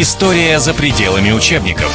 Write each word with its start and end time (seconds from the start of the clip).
История 0.00 0.60
за 0.60 0.74
пределами 0.74 1.32
учебников. 1.32 1.92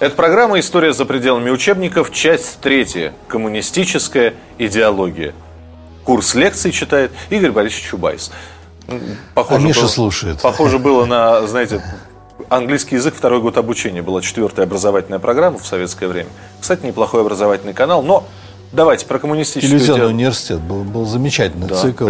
Это 0.00 0.16
программа 0.16 0.58
«История 0.58 0.94
за 0.94 1.04
пределами 1.04 1.50
учебников», 1.50 2.10
часть 2.10 2.58
третья. 2.60 3.12
Коммунистическая 3.28 4.32
идеология. 4.56 5.34
Курс 6.04 6.34
лекций 6.34 6.72
читает 6.72 7.12
Игорь 7.28 7.50
Борисович 7.50 7.90
Чубайс. 7.90 8.30
Похоже, 9.34 9.60
а 9.60 9.62
Миша 9.62 9.80
было, 9.80 9.88
слушает. 9.88 10.40
Похоже 10.40 10.78
было 10.78 11.04
на, 11.04 11.46
знаете, 11.46 11.82
английский 12.48 12.94
язык 12.94 13.14
второй 13.14 13.42
год 13.42 13.58
обучения. 13.58 14.00
Была 14.00 14.22
четвертая 14.22 14.64
образовательная 14.64 15.18
программа 15.18 15.58
в 15.58 15.66
советское 15.66 16.06
время. 16.06 16.30
Кстати, 16.62 16.86
неплохой 16.86 17.20
образовательный 17.20 17.74
канал, 17.74 18.02
но 18.02 18.24
давайте 18.72 19.04
про 19.04 19.18
коммунистическую 19.18 19.68
Телевизионный 19.68 19.98
идеологию. 19.98 20.16
университет 20.16 20.60
был, 20.60 20.82
был 20.82 21.04
замечательный 21.04 21.66
да. 21.66 21.74
цикл. 21.74 22.08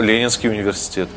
Ленинский 0.00 0.50
университет. 0.50 1.08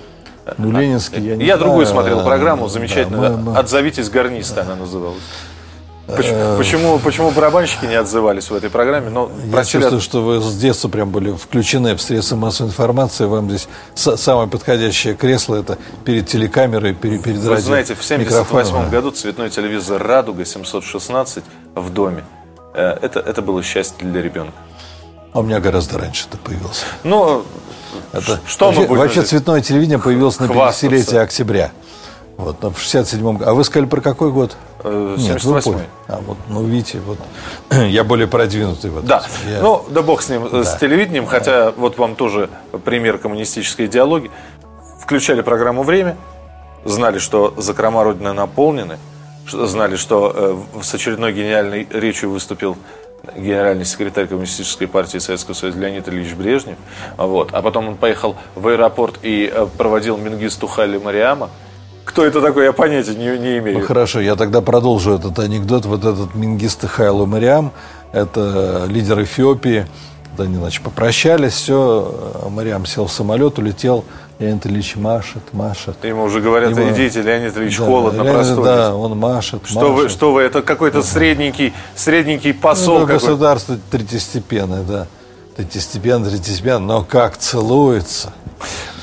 Ну, 0.58 0.72
Ленинский, 0.72 1.22
я 1.22 1.36
не 1.36 1.46
Я 1.46 1.58
другую 1.58 1.86
смотрел 1.86 2.24
программу, 2.24 2.68
замечательно. 2.68 3.58
«Отзовитесь 3.58 4.10
гарниста» 4.10 4.62
она 4.62 4.76
называлась. 4.76 5.22
Почему, 6.16 6.58
почему, 6.58 7.00
почему 7.00 7.32
барабанщики 7.32 7.86
не 7.86 7.96
отзывались 7.96 8.50
в 8.50 8.56
этой 8.56 8.70
программе? 8.70 9.10
Но 9.10 9.32
Я 9.46 9.64
чувствую, 9.64 9.98
от... 9.98 10.04
что 10.04 10.22
вы 10.22 10.42
с 10.42 10.58
детства 10.58 10.90
прям 10.90 11.10
были 11.10 11.32
включены 11.32 11.96
в 11.96 12.02
средства 12.02 12.36
массовой 12.36 12.70
информации. 12.70 13.26
Вам 13.26 13.50
здесь 13.50 13.68
самое 13.96 14.50
подходящее 14.50 15.16
кресло 15.16 15.56
это 15.56 15.78
перед 16.04 16.28
телекамерой, 16.28 16.94
перед, 16.94 17.24
перед 17.24 17.38
Вы 17.38 17.58
знаете, 17.60 17.96
в 17.96 18.04
1978 18.04 18.90
году 18.90 19.12
цветной 19.12 19.50
телевизор 19.50 20.04
«Радуга» 20.04 20.44
716 20.44 21.44
в 21.76 21.94
доме. 21.94 22.26
Э, 22.74 22.98
это, 23.02 23.20
это 23.20 23.42
было 23.42 23.64
счастье 23.64 24.06
для 24.06 24.22
ребенка. 24.22 24.54
А 25.34 25.40
у 25.40 25.44
меня 25.44 25.60
гораздо 25.62 25.98
раньше 25.98 26.26
это 26.28 26.38
появился. 26.38 26.86
Ну, 27.04 27.46
это, 28.14 28.40
что 28.46 28.66
вообще, 28.66 28.82
мы 28.82 28.88
будем 28.88 29.02
вообще 29.02 29.22
цветное 29.22 29.62
телевидение 29.62 30.00
появилось 30.00 30.40
на 30.40 30.46
50-летие 30.46 31.20
октября. 31.20 31.72
Вот, 32.38 32.60
в 32.60 32.78
67-м 32.78 33.38
году. 33.38 33.52
А 33.52 33.54
вы 33.54 33.64
сказали 33.64 33.88
про 33.88 34.02
какой 34.02 34.32
год? 34.32 34.58
78 34.84 35.74
Нет, 35.74 35.88
А 36.08 36.22
вот, 36.26 36.38
ну, 36.50 36.64
видите, 36.66 37.00
вот 37.00 37.20
я 37.88 38.04
более 38.04 38.28
продвинутый 38.28 38.90
в 38.90 38.98
этом. 38.98 39.08
Да, 39.08 39.24
я... 39.48 39.62
ну, 39.62 39.86
да 39.90 40.02
бог 40.02 40.24
с 40.24 40.30
ним, 40.30 40.50
да. 40.50 40.64
с 40.64 40.78
телевидением, 40.78 41.28
хотя 41.28 41.72
вот 41.72 41.98
вам 42.00 42.16
тоже 42.16 42.50
пример 42.84 43.20
коммунистической 43.20 43.86
идеологии. 43.86 44.32
Включали 45.00 45.42
программу 45.42 45.84
«Время», 45.84 46.18
знали, 46.84 47.20
что 47.20 47.54
закрома 47.58 48.04
Родины 48.04 48.34
наполнены, 48.34 48.98
знали, 49.48 49.96
что 49.96 50.32
э, 50.34 50.82
с 50.84 50.94
очередной 50.94 51.34
гениальной 51.34 51.88
речью 51.92 52.32
выступил 52.32 52.78
генеральный 53.36 53.86
секретарь 53.86 54.28
Коммунистической 54.28 54.88
партии 54.88 55.20
Советского 55.20 55.54
Союза 55.54 55.80
Леонид 55.80 56.08
Ильич 56.10 56.34
Брежнев. 56.34 56.78
Вот. 57.18 57.54
А 57.54 57.62
потом 57.62 57.90
он 57.90 57.96
поехал 57.96 58.36
в 58.56 58.68
аэропорт 58.68 59.20
и 59.22 59.52
э, 59.54 59.68
проводил 59.78 60.18
Мингисту 60.18 60.68
Халли 60.68 60.98
Мариама. 60.98 61.50
Кто 62.04 62.26
это 62.26 62.42
такой, 62.42 62.66
я 62.66 62.74
понятия 62.74 63.16
не, 63.16 63.38
не 63.38 63.60
имею. 63.60 63.80
Ну, 63.80 63.86
хорошо, 63.86 64.20
я 64.20 64.36
тогда 64.36 64.62
продолжу 64.62 65.14
этот 65.14 65.38
анекдот. 65.40 65.86
Вот 65.86 66.04
этот 66.04 66.36
Мингист 66.36 66.86
Хайло 66.88 67.26
Мариам, 67.26 67.72
это 68.12 68.86
лидер 68.90 69.22
Эфиопии. 69.22 69.86
Да, 70.38 70.46
они, 70.46 70.56
значит, 70.56 70.82
попрощались, 70.82 71.54
все, 71.54 72.48
Мариам 72.50 72.86
сел 72.86 73.06
в 73.06 73.12
самолет, 73.12 73.60
улетел, 73.60 74.06
Леонид 74.42 74.66
Ильич 74.66 74.96
машет, 74.96 75.44
машет. 75.54 76.04
Ему 76.04 76.24
уже 76.24 76.42
говорят, 76.42 76.72
Ему... 76.72 76.90
идите, 76.92 77.22
Леонид 77.22 77.56
Ильич, 77.56 77.78
да, 77.78 77.86
холодно, 77.86 78.24
Леонид, 78.24 78.34
простудитесь. 78.34 78.66
Да, 78.66 78.96
он 78.96 79.18
машет, 79.20 79.62
что 79.66 79.80
машет. 79.82 79.96
Вы, 79.96 80.10
что 80.10 80.34
вы, 80.34 80.42
это 80.42 80.64
какой-то 80.64 81.04
средненький, 81.04 81.74
средненький 81.96 82.52
посол 82.52 83.02
ну, 83.02 83.06
Государство 83.06 83.78
третьестепенное, 83.92 84.82
да. 84.82 85.08
Третьестепенное, 85.56 86.32
третьестепенное, 86.32 86.80
но 86.80 87.04
как 87.04 87.38
целуется. 87.38 88.34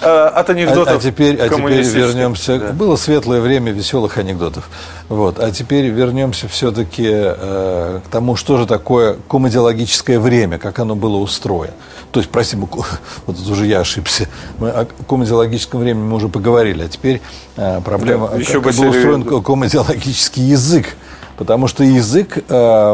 А, 0.03 0.29
от 0.29 0.51
анекдотов. 0.51 0.95
А, 0.95 0.97
а 0.97 1.01
теперь, 1.01 1.37
а 1.41 1.49
теперь 1.49 1.83
вернемся. 1.83 2.59
Да. 2.59 2.73
Было 2.73 2.97
светлое 2.97 3.41
время 3.41 3.73
веселых 3.73 4.19
анекдотов. 4.19 4.69
Вот. 5.09 5.39
А 5.39 5.51
теперь 5.51 5.87
вернемся 5.87 6.49
все-таки 6.49 7.09
э, 7.09 8.01
к 8.05 8.09
тому, 8.11 8.37
что 8.37 8.59
же 8.59 8.67
такое 8.67 9.17
комедиологическое 9.29 10.21
время, 10.21 10.59
как 10.59 10.79
оно 10.79 10.95
было 10.95 11.17
устроено. 11.17 11.75
То 12.13 12.21
есть, 12.21 12.31
прости, 12.31 12.57
мы, 12.57 12.69
вот 13.27 13.37
тут 13.37 13.49
уже 13.49 13.67
я 13.67 13.81
ошибся. 13.81 14.29
Мы 14.59 14.71
о 14.71 14.87
комедиологическом 15.09 15.81
времени 15.81 16.05
мы 16.05 16.17
уже 16.17 16.29
поговорили. 16.29 16.85
А 16.85 16.89
теперь 16.89 17.21
э, 17.57 17.81
проблема, 17.85 18.29
да, 18.29 18.37
еще 18.37 18.61
как 18.61 18.75
был 18.75 18.89
устроен 18.89 19.43
комедиологический 19.43 20.43
язык. 20.43 20.97
Потому 21.37 21.69
что 21.69 21.85
язык 21.85 22.37
э, 22.37 22.43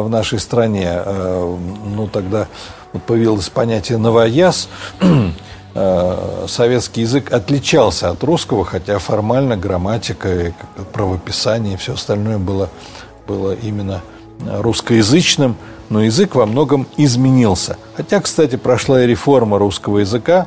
в 0.00 0.08
нашей 0.10 0.38
стране, 0.38 0.90
э, 1.04 1.56
ну 1.96 2.08
тогда 2.08 2.46
вот 2.92 3.02
появилось 3.04 3.48
понятие 3.48 3.96
новояз, 3.96 4.68
советский 5.74 7.00
язык 7.00 7.32
отличался 7.32 8.10
от 8.10 8.22
русского, 8.22 8.64
хотя 8.64 8.98
формально 8.98 9.56
грамматика, 9.56 10.54
правописание 10.92 11.74
и 11.74 11.76
все 11.76 11.94
остальное 11.94 12.38
было, 12.38 12.70
было 13.26 13.54
именно 13.54 14.00
русскоязычным, 14.40 15.56
но 15.88 16.04
язык 16.04 16.36
во 16.36 16.46
многом 16.46 16.86
изменился. 16.96 17.76
Хотя, 17.96 18.20
кстати, 18.20 18.54
прошла 18.54 19.02
и 19.02 19.06
реформа 19.06 19.58
русского 19.58 19.98
языка, 19.98 20.46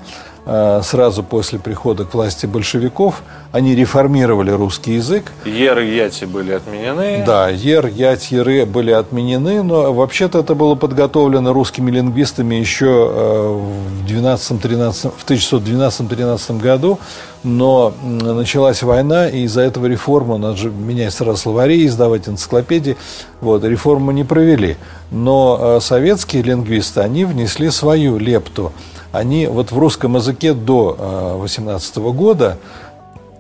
Э, 0.50 0.80
сразу 0.82 1.24
после 1.24 1.60
прихода 1.60 2.06
к 2.06 2.14
власти 2.14 2.46
большевиков. 2.46 3.22
Они 3.52 3.76
реформировали 3.76 4.52
русский 4.52 4.94
язык. 4.96 5.32
Ер 5.46 5.80
и 5.80 5.96
яти 5.96 6.26
были 6.26 6.52
отменены. 6.52 7.24
Да, 7.26 7.50
ер, 7.50 7.88
ять, 7.88 8.32
еры 8.32 8.66
были 8.66 8.92
отменены, 8.92 9.64
но 9.64 9.94
вообще-то 9.94 10.40
это 10.40 10.54
было 10.54 10.76
подготовлено 10.76 11.54
русскими 11.54 11.90
лингвистами 11.90 12.56
еще 12.56 13.10
э, 13.10 13.60
в, 14.04 14.08
12 14.08 14.62
13, 14.62 15.12
в 15.18 15.26
1912-13 15.26 16.60
году, 16.60 17.00
но 17.44 17.94
началась 18.02 18.84
война, 18.84 19.30
и 19.30 19.44
из-за 19.44 19.62
этого 19.62 19.86
реформа, 19.86 20.38
надо 20.38 20.58
же 20.58 20.70
менять 20.70 21.14
сразу 21.14 21.38
словари, 21.38 21.86
издавать 21.86 22.28
энциклопедии, 22.28 22.98
вот, 23.40 23.64
реформу 23.64 24.12
не 24.12 24.24
провели. 24.24 24.76
Но 25.10 25.58
э, 25.60 25.80
советские 25.80 26.44
лингвисты, 26.44 27.00
они 27.00 27.24
внесли 27.24 27.70
свою 27.70 28.18
лепту– 28.18 28.74
они 29.12 29.48
вот 29.48 29.72
в 29.72 29.78
русском 29.78 30.16
языке 30.16 30.54
до 30.54 31.38
18 31.40 31.98
э, 31.98 32.00
года 32.12 32.58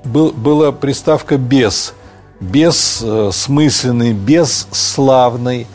был, 0.07 0.31
была 0.31 0.72
приставка 0.72 1.38
«без», 1.38 1.94
бессмысленный, 2.40 4.13
бесславный, 4.13 5.68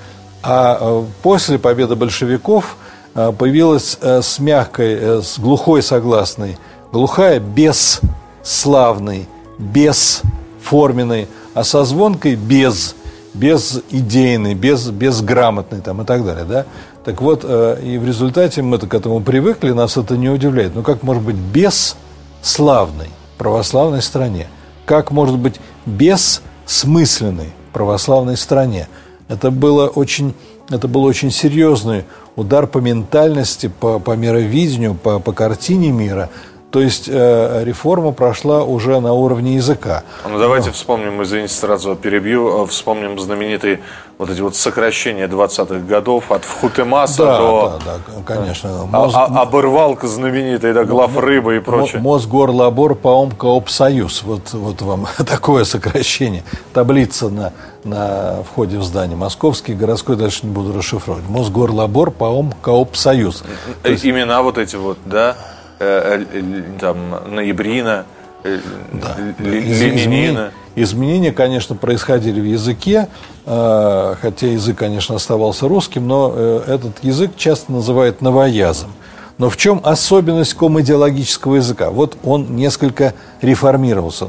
а 0.43 0.79
э, 0.81 1.05
после 1.23 1.59
победы 1.59 1.97
большевиков 1.97 2.77
э, 3.15 3.33
появилась 3.37 3.99
с 4.01 4.39
мягкой, 4.39 5.23
с 5.23 5.39
глухой 5.39 5.83
согласной, 5.83 6.57
глухая 6.93 7.41
бесславный, 7.41 9.29
бесформенный, 9.59 11.29
а 11.55 11.65
со 11.65 11.85
звонкой 11.85 12.37
без, 12.37 12.95
безидейный, 13.35 14.55
без, 14.55 14.89
безграмотный 14.89 15.81
там, 15.81 16.03
и 16.03 16.05
так 16.05 16.25
далее. 16.25 16.45
Да? 16.45 16.67
Так 17.05 17.21
вот, 17.21 17.41
э, 17.45 17.81
и 17.83 17.99
в 17.99 18.07
результате 18.07 18.63
мы 18.63 18.79
к 18.79 18.95
этому 18.95 19.21
привыкли, 19.21 19.73
нас 19.73 19.97
это 19.97 20.17
не 20.17 20.29
удивляет. 20.29 20.75
Но 20.75 20.83
как 20.83 21.03
может 21.03 21.23
быть 21.23 21.37
бесславной 21.37 23.09
православной 23.43 24.03
стране? 24.03 24.47
Как 24.87 25.11
может 25.11 25.37
быть 25.37 25.61
бессмысленной 25.85 27.53
православной 27.73 28.37
стране? 28.37 28.87
Это 29.27 29.51
было 29.51 29.89
очень, 29.89 30.33
это 30.71 30.87
был 30.87 31.03
очень 31.03 31.33
серьезный 31.33 32.05
удар 32.37 32.69
по 32.69 32.79
ментальности, 32.79 33.67
по, 33.67 33.99
по 33.99 34.13
мировидению, 34.13 34.95
по, 34.95 35.19
по 35.19 35.33
картине 35.33 35.91
мира– 35.91 36.31
то 36.73 36.81
есть 36.81 37.07
э, 37.07 37.65
реформа 37.65 38.13
прошла 38.13 38.65
уже 38.65 38.99
на 39.01 39.13
уровне 39.13 39.57
языка. 39.57 40.05
Ну, 40.27 40.39
давайте 40.39 40.69
Но... 40.69 40.73
вспомним, 40.73 41.23
извините, 41.23 41.53
сразу 41.53 41.95
перебью, 41.95 42.65
э, 42.65 42.67
вспомним 42.67 43.21
знаменитые 43.21 43.81
вот 44.17 44.31
эти 44.31 44.41
вот 44.41 44.57
сокращения 44.57 45.27
20-х 45.29 45.81
годов 45.81 46.33
от 46.33 46.45
Вхутемаса 46.45 47.27
да, 47.27 47.39
до... 47.39 47.81
Да, 47.85 47.93
да, 48.07 48.23
конечно. 48.25 48.71
А, 48.71 48.87
Моз... 48.87 49.15
А, 49.15 49.27
а, 49.27 49.43
обырвалка 49.43 50.07
знаменитая, 50.09 50.73
да, 50.73 50.85
глав 50.85 51.15
рыбы 51.19 51.57
и 51.57 51.61
прочее. 51.61 52.01
Мосгорлабор 52.01 52.95
Паом 52.95 53.33
Коопсоюз. 53.33 54.23
Вот, 54.23 54.55
вот 54.55 54.81
вам 54.81 55.07
такое 55.27 55.65
сокращение. 55.65 56.43
Таблица 56.73 57.29
на, 57.29 57.53
на 57.85 58.43
входе 58.45 58.79
в 58.79 58.83
здание. 58.83 59.17
Московский, 59.17 59.75
городской, 59.75 60.17
дальше 60.17 60.47
не 60.47 60.53
буду 60.53 60.73
расшифровывать. 60.73 61.29
Мосгорлабор 61.29 62.11
Паом 62.11 62.55
Коопсоюз. 62.63 63.45
Есть... 63.85 64.07
Имена 64.07 64.41
вот 64.41 64.57
эти 64.57 64.77
вот, 64.77 64.97
да? 65.05 65.37
Э, 65.83 66.25
э, 66.33 66.63
там, 66.79 67.35
ноябрина, 67.35 68.05
э, 68.45 68.61
да. 68.93 69.17
ленинина. 69.41 70.53
Изменения, 70.77 71.33
конечно, 71.33 71.75
происходили 71.75 72.41
в 72.41 72.45
языке, 72.45 73.09
хотя 73.45 74.47
язык, 74.47 74.79
конечно, 74.79 75.17
оставался 75.17 75.69
русским, 75.69 76.09
но 76.09 76.35
этот 76.67 77.05
язык 77.05 77.33
часто 77.37 77.73
называют 77.73 78.23
новоязом. 78.23 78.91
Но 79.37 79.51
в 79.51 79.59
чем 79.59 79.83
особенность 79.85 80.55
комидиологического 80.55 81.57
языка? 81.57 81.91
Вот 81.91 82.17
он 82.25 82.57
несколько 82.57 83.13
реформировался. 83.43 84.29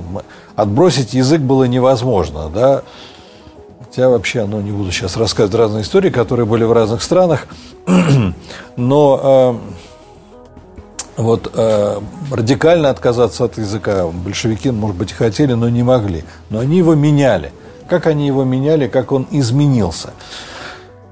Отбросить 0.57 1.13
язык 1.13 1.39
было 1.39 1.63
невозможно, 1.63 2.49
да? 2.53 2.81
Хотя 3.79 4.09
вообще, 4.09 4.43
ну, 4.45 4.59
не 4.59 4.71
буду 4.71 4.91
сейчас 4.91 5.15
рассказывать 5.15 5.55
разные 5.55 5.83
истории, 5.83 6.09
которые 6.09 6.45
были 6.45 6.65
в 6.65 6.73
разных 6.73 7.03
странах. 7.03 7.47
Но 8.75 9.59
вот 11.17 11.51
э, 11.53 11.99
радикально 12.31 12.89
отказаться 12.89 13.45
от 13.45 13.57
языка 13.57 14.07
большевики, 14.07 14.71
может 14.71 14.97
быть, 14.97 15.11
хотели, 15.11 15.53
но 15.53 15.69
не 15.69 15.83
могли. 15.83 16.23
Но 16.49 16.59
они 16.59 16.77
его 16.77 16.95
меняли. 16.95 17.51
Как 17.87 18.07
они 18.07 18.27
его 18.27 18.43
меняли, 18.43 18.87
как 18.87 19.11
он 19.11 19.27
изменился? 19.31 20.11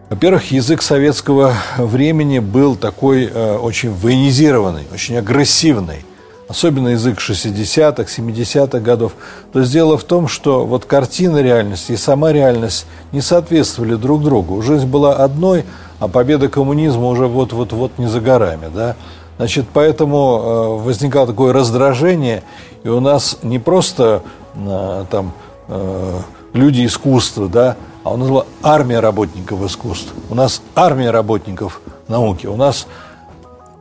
Во-первых, 0.10 0.52
язык 0.52 0.82
советского 0.82 1.54
времени 1.78 2.40
был 2.40 2.76
такой 2.76 3.26
э, 3.26 3.58
очень 3.58 3.94
военизированный, 3.94 4.84
очень 4.94 5.18
агрессивный. 5.18 6.04
Особенно 6.50 6.90
язык 6.90 7.20
60-х, 7.20 8.04
70-х 8.04 8.80
годов. 8.80 9.14
То 9.54 9.60
есть 9.60 9.72
дело 9.72 9.98
в 9.98 10.04
том, 10.04 10.28
что 10.28 10.66
вот 10.66 10.84
картина 10.84 11.42
реальности 11.42 11.94
и 11.94 11.98
сама 11.98 12.34
реальность 12.34 12.88
не 13.14 13.22
соответствовали 13.22 13.96
друг 13.96 14.22
другу. 14.22 14.62
Жизнь 14.62 14.88
была 14.88 15.14
одной, 15.14 15.64
а 16.00 16.10
победа 16.10 16.50
коммунизма 16.50 17.08
уже 17.08 17.28
вот-вот-вот 17.28 17.98
не 17.98 18.08
за 18.08 18.20
горами. 18.20 18.70
Да? 18.74 18.98
Значит, 19.42 19.66
поэтому 19.74 20.18
э, 20.38 20.84
возникало 20.86 21.26
такое 21.26 21.52
раздражение, 21.52 22.44
и 22.84 22.90
у 22.90 23.00
нас 23.00 23.40
не 23.42 23.58
просто 23.58 24.22
э, 24.54 25.06
там 25.10 25.32
э, 25.68 26.20
люди 26.54 26.86
искусства, 26.86 27.48
да, 27.48 27.76
а 28.04 28.12
у 28.12 28.18
нас 28.18 28.30
была 28.30 28.46
армия 28.62 29.00
работников 29.00 29.64
искусств. 29.64 30.14
У 30.30 30.36
нас 30.36 30.62
армия 30.76 31.10
работников 31.10 31.82
науки. 32.08 32.46
У 32.46 32.56
нас, 32.56 32.86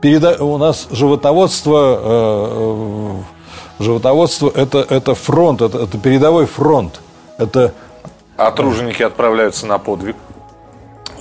переда... 0.00 0.42
у 0.42 0.56
нас 0.56 0.88
животноводство, 0.90 1.98
э, 2.04 3.16
животноводство 3.80 4.50
это, 4.54 4.78
это 4.78 5.14
фронт, 5.14 5.60
это, 5.60 5.76
это 5.80 5.98
передовой 5.98 6.46
фронт. 6.46 7.02
Это... 7.36 7.74
А 8.38 8.50
труженики 8.50 9.02
отправляются 9.02 9.66
на 9.66 9.76
подвиг? 9.76 10.16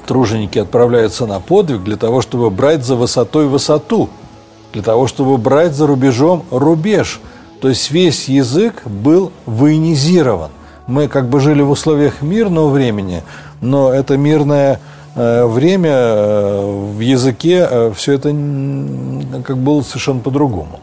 Труженики 0.08 0.60
отправляются 0.60 1.26
на 1.26 1.42
подвиг 1.42 1.84
для 1.84 1.98
того, 1.98 2.22
чтобы 2.22 2.50
брать 2.50 2.86
за 2.86 2.96
высотой 2.96 3.46
высоту 3.48 4.08
для 4.74 4.82
того, 4.82 5.08
чтобы 5.08 5.38
брать 5.38 5.74
за 5.74 5.88
рубежом 5.88 6.44
рубеж. 6.52 7.20
То 7.62 7.70
есть 7.70 7.92
весь 7.92 8.30
язык 8.30 8.84
был 8.86 9.32
военизирован. 9.46 10.52
Мы 10.88 11.08
как 11.08 11.28
бы 11.28 11.40
жили 11.40 11.62
в 11.62 11.70
условиях 11.70 12.22
мирного 12.22 12.70
времени, 12.70 13.24
но 13.62 13.94
это 13.94 14.18
мирное 14.18 14.80
э, 15.16 15.46
время 15.46 15.92
э, 15.92 16.92
в 16.96 17.00
языке 17.00 17.68
э, 17.70 17.92
все 17.96 18.14
это 18.14 18.30
как 19.44 19.58
было 19.58 19.82
совершенно 19.82 20.22
по-другому. 20.22 20.80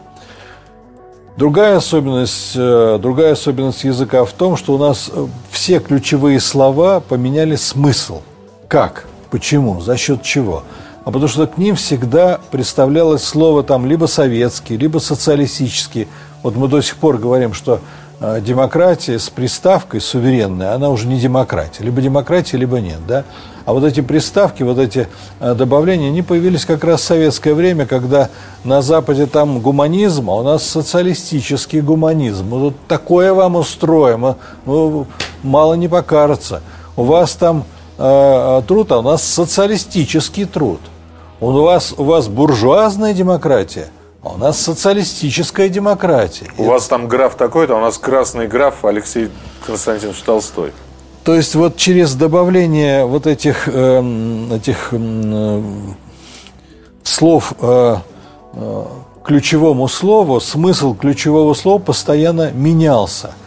Другая 1.35 1.77
особенность, 1.77 2.55
другая 2.55 3.33
особенность 3.33 3.83
языка 3.83 4.25
в 4.25 4.33
том, 4.33 4.57
что 4.57 4.73
у 4.73 4.79
нас 4.79 5.11
все 5.51 5.79
ключевые 5.79 6.39
слова 6.39 6.99
поменяли 6.99 7.55
смысл. 7.55 8.21
Как? 8.67 9.05
Почему? 9.29 9.79
За 9.79 9.97
счет 9.97 10.23
чего? 10.23 10.63
А 11.07 11.09
потому 11.09 11.29
что 11.29 11.47
к 11.47 11.57
ним 11.57 11.77
всегда 11.77 12.37
представлялось 12.51 13.23
слово 13.23 13.63
там 13.63 13.85
либо 13.85 14.07
советский, 14.07 14.75
либо 14.75 14.97
социалистический. 14.97 16.09
Вот 16.43 16.57
мы 16.57 16.67
до 16.67 16.81
сих 16.81 16.97
пор 16.97 17.17
говорим, 17.17 17.53
что 17.53 17.79
э, 18.19 18.41
демократия 18.41 19.17
с 19.17 19.29
приставкой 19.29 20.01
суверенная, 20.01 20.73
она 20.73 20.89
уже 20.89 21.07
не 21.07 21.17
демократия. 21.17 21.85
Либо 21.85 22.01
демократия, 22.01 22.57
либо 22.57 22.81
нет, 22.81 22.99
да? 23.07 23.23
А 23.63 23.71
вот 23.71 23.85
эти 23.85 24.01
приставки, 24.01 24.63
вот 24.63 24.79
эти 24.79 25.07
э, 25.39 25.53
добавления, 25.53 26.09
они 26.09 26.23
появились 26.23 26.65
как 26.65 26.83
раз 26.83 26.99
в 26.99 27.05
советское 27.05 27.53
время, 27.53 27.85
когда 27.85 28.27
на 28.65 28.81
Западе 28.81 29.27
там 29.27 29.61
гуманизм, 29.61 30.29
а 30.29 30.35
у 30.35 30.43
нас 30.43 30.67
социалистический 30.67 31.79
гуманизм. 31.79 32.49
Вот 32.49 32.73
такое 32.89 33.33
вам 33.33 33.55
устроим, 33.55 34.25
а, 34.25 34.35
ну, 34.65 35.07
мало 35.41 35.75
не 35.75 35.87
покажется. 35.87 36.61
У 36.97 37.03
вас 37.03 37.31
там 37.35 37.63
э, 37.97 38.61
труд, 38.67 38.91
а 38.91 38.99
у 38.99 39.01
нас 39.03 39.23
социалистический 39.23 40.43
труд– 40.43 40.81
у 41.39 41.51
вас, 41.51 41.93
у 41.97 42.03
вас 42.03 42.27
буржуазная 42.27 43.13
демократия, 43.13 43.87
а 44.23 44.29
у 44.29 44.37
нас 44.37 44.59
социалистическая 44.59 45.69
демократия. 45.69 46.47
У 46.57 46.63
Это... 46.63 46.71
вас 46.71 46.87
там 46.87 47.07
граф 47.07 47.35
такой-то, 47.35 47.75
а 47.75 47.77
у 47.77 47.81
нас 47.81 47.97
красный 47.97 48.47
граф 48.47 48.83
Алексей 48.85 49.29
Константинович 49.65 50.21
Толстой. 50.21 50.71
То 51.23 51.35
есть 51.35 51.55
вот 51.55 51.75
через 51.75 52.15
добавление 52.15 53.05
вот 53.05 53.27
этих, 53.27 53.67
э, 53.67 54.47
этих 54.55 54.89
э, 54.91 55.61
слов 57.03 57.53
э, 57.59 57.95
э, 58.53 58.83
ключевому 59.23 59.87
слову, 59.89 60.39
смысл 60.39 60.95
ключевого 60.95 61.53
слова 61.53 61.79
постоянно 61.79 62.51
менялся– 62.51 63.33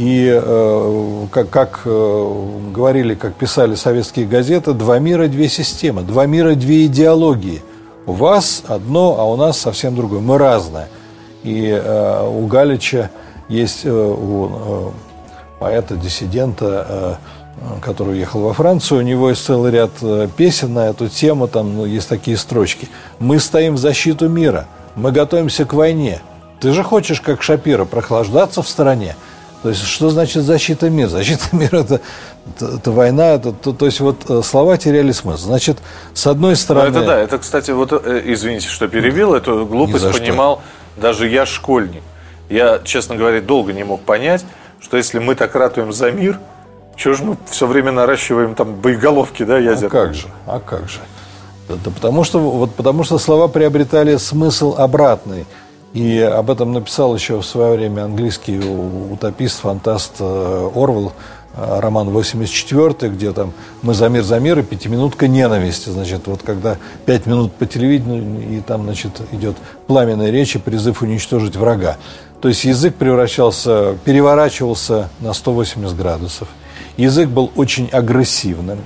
и 0.00 0.30
э, 0.32 1.26
как, 1.30 1.50
как 1.50 1.82
э, 1.84 2.44
говорили, 2.72 3.14
как 3.14 3.34
писали 3.34 3.74
советские 3.74 4.26
газеты, 4.26 4.72
два 4.72 4.98
мира, 4.98 5.26
две 5.26 5.46
системы, 5.46 6.00
два 6.00 6.24
мира, 6.24 6.54
две 6.54 6.86
идеологии. 6.86 7.62
У 8.06 8.12
вас 8.12 8.62
одно, 8.66 9.16
а 9.18 9.24
у 9.26 9.36
нас 9.36 9.58
совсем 9.58 9.94
другое. 9.94 10.20
Мы 10.20 10.38
разные. 10.38 10.88
И 11.42 11.68
э, 11.68 12.26
у 12.26 12.46
Галича 12.46 13.10
есть, 13.50 13.84
у 13.84 14.94
поэта, 15.58 15.96
диссидента, 15.96 17.18
э, 17.58 17.80
который 17.82 18.14
уехал 18.14 18.40
во 18.40 18.54
Францию, 18.54 19.00
у 19.00 19.02
него 19.02 19.28
есть 19.28 19.44
целый 19.44 19.70
ряд 19.70 19.90
песен 20.34 20.72
на 20.72 20.88
эту 20.88 21.08
тему, 21.08 21.46
там 21.46 21.76
ну, 21.76 21.84
есть 21.84 22.08
такие 22.08 22.38
строчки. 22.38 22.88
«Мы 23.18 23.38
стоим 23.38 23.74
в 23.74 23.78
защиту 23.78 24.30
мира, 24.30 24.66
мы 24.94 25.12
готовимся 25.12 25.66
к 25.66 25.74
войне. 25.74 26.22
Ты 26.58 26.72
же 26.72 26.82
хочешь, 26.82 27.20
как 27.20 27.42
Шапира, 27.42 27.84
прохлаждаться 27.84 28.62
в 28.62 28.68
стране?» 28.68 29.14
То 29.62 29.68
есть, 29.68 29.84
что 29.86 30.08
значит 30.10 30.42
защита 30.42 30.88
мира? 30.88 31.08
Защита 31.08 31.44
мира 31.52 31.80
это, 31.80 32.00
это, 32.56 32.76
это 32.76 32.90
война, 32.90 33.32
это, 33.32 33.52
то, 33.52 33.72
то 33.72 33.86
есть, 33.86 34.00
вот 34.00 34.28
э, 34.28 34.42
слова 34.42 34.76
теряли 34.78 35.12
смысл. 35.12 35.46
Значит, 35.46 35.78
с 36.14 36.26
одной 36.26 36.56
стороны. 36.56 36.90
Ну, 36.90 36.98
это 36.98 37.06
да, 37.06 37.18
это, 37.18 37.38
кстати, 37.38 37.70
вот, 37.70 37.92
э, 37.92 38.22
извините, 38.24 38.68
что 38.68 38.88
перебил, 38.88 39.34
эту 39.34 39.66
глупость 39.66 40.10
понимал 40.12 40.62
что. 40.94 41.02
даже 41.02 41.28
я 41.28 41.44
школьник. 41.44 42.02
Я, 42.48 42.80
честно 42.82 43.16
говоря, 43.16 43.40
долго 43.40 43.72
не 43.72 43.84
мог 43.84 44.00
понять, 44.00 44.44
что 44.80 44.96
если 44.96 45.18
мы 45.18 45.34
так 45.34 45.54
ратуем 45.54 45.92
за 45.92 46.10
мир, 46.10 46.38
чего 46.96 47.14
же 47.14 47.24
мы 47.24 47.36
все 47.48 47.66
время 47.66 47.92
наращиваем 47.92 48.54
там 48.54 48.74
боеголовки, 48.74 49.42
да, 49.44 49.58
ядерные? 49.58 49.86
А 49.86 49.90
как 49.90 50.14
же, 50.14 50.26
а 50.46 50.60
как 50.60 50.88
же. 50.88 50.98
Да, 51.68 51.90
потому, 51.90 52.24
что, 52.24 52.40
вот, 52.40 52.74
потому 52.74 53.04
что 53.04 53.18
слова 53.18 53.46
приобретали 53.48 54.16
смысл 54.16 54.74
обратный. 54.76 55.46
И 55.92 56.20
об 56.20 56.50
этом 56.50 56.72
написал 56.72 57.14
еще 57.14 57.40
в 57.40 57.44
свое 57.44 57.76
время 57.76 58.04
английский 58.04 58.58
утопист, 58.58 59.60
фантаст 59.60 60.16
э, 60.20 60.70
Орвел, 60.74 61.12
э, 61.54 61.80
роман 61.80 62.10
84 62.10 63.10
где 63.12 63.32
там 63.32 63.52
«Мы 63.82 63.94
за 63.94 64.08
мир, 64.08 64.22
за 64.22 64.38
мир» 64.38 64.60
и 64.60 64.62
«Пятиминутка 64.62 65.26
ненависти». 65.26 65.88
Значит, 65.88 66.28
вот 66.28 66.42
когда 66.44 66.76
пять 67.06 67.26
минут 67.26 67.52
по 67.52 67.66
телевидению, 67.66 68.58
и 68.58 68.60
там, 68.60 68.84
значит, 68.84 69.20
идет 69.32 69.56
пламенная 69.88 70.30
речь 70.30 70.54
и 70.54 70.58
призыв 70.60 71.02
уничтожить 71.02 71.56
врага. 71.56 71.96
То 72.40 72.46
есть 72.48 72.64
язык 72.64 72.94
превращался, 72.94 73.96
переворачивался 74.04 75.08
на 75.18 75.32
180 75.32 75.96
градусов. 75.96 76.46
Язык 76.96 77.28
был 77.28 77.50
очень 77.56 77.88
агрессивным. 77.90 78.78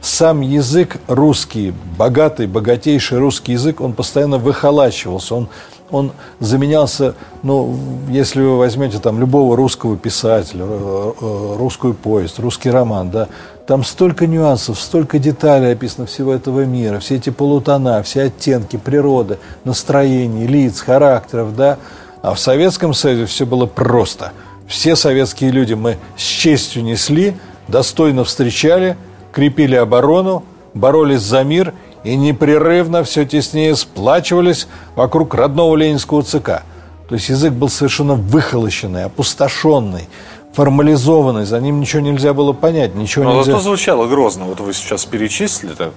Сам 0.00 0.40
язык 0.40 0.98
русский, 1.06 1.72
богатый, 1.96 2.46
богатейший 2.46 3.18
русский 3.18 3.52
язык, 3.52 3.80
он 3.80 3.92
постоянно 3.92 4.38
выхолачивался, 4.38 5.34
он 5.34 5.48
он 5.92 6.12
заменялся, 6.40 7.14
ну, 7.42 7.78
если 8.08 8.40
вы 8.40 8.56
возьмете 8.56 8.98
там 8.98 9.20
любого 9.20 9.56
русского 9.56 9.96
писателя, 9.96 10.64
э, 10.66 11.12
э, 11.20 11.56
русскую 11.58 11.94
повесть, 11.94 12.38
русский 12.38 12.70
роман, 12.70 13.10
да, 13.10 13.28
там 13.66 13.84
столько 13.84 14.26
нюансов, 14.26 14.80
столько 14.80 15.18
деталей 15.18 15.72
описано 15.72 16.06
всего 16.06 16.32
этого 16.32 16.64
мира, 16.64 16.98
все 16.98 17.16
эти 17.16 17.30
полутона, 17.30 18.02
все 18.02 18.22
оттенки 18.22 18.76
природы, 18.76 19.38
настроений, 19.64 20.46
лиц, 20.46 20.80
характеров, 20.80 21.54
да. 21.54 21.78
А 22.22 22.34
в 22.34 22.40
Советском 22.40 22.94
Союзе 22.94 23.26
все 23.26 23.46
было 23.46 23.66
просто. 23.66 24.32
Все 24.66 24.96
советские 24.96 25.50
люди 25.50 25.74
мы 25.74 25.98
с 26.16 26.22
честью 26.22 26.82
несли, 26.82 27.36
достойно 27.68 28.24
встречали, 28.24 28.96
крепили 29.32 29.76
оборону, 29.76 30.44
боролись 30.74 31.20
за 31.20 31.44
мир– 31.44 31.74
и 32.04 32.16
непрерывно 32.16 33.04
все 33.04 33.24
теснее 33.24 33.76
сплачивались 33.76 34.66
вокруг 34.94 35.34
родного 35.34 35.76
ленинского 35.76 36.22
ЦК. 36.22 36.62
То 37.08 37.16
есть 37.16 37.28
язык 37.28 37.52
был 37.52 37.68
совершенно 37.68 38.14
выхолощенный, 38.14 39.04
опустошенный, 39.04 40.08
формализованный, 40.52 41.44
за 41.44 41.60
ним 41.60 41.80
ничего 41.80 42.02
нельзя 42.02 42.32
было 42.34 42.52
понять, 42.52 42.94
ничего 42.94 43.24
Но 43.24 43.38
нельзя... 43.38 43.52
Но 43.52 43.60
звучало 43.60 44.06
грозно, 44.06 44.44
вот 44.44 44.60
вы 44.60 44.72
сейчас 44.72 45.04
перечислили-то. 45.04 45.92